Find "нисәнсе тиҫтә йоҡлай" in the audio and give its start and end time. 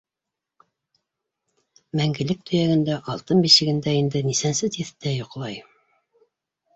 4.31-5.61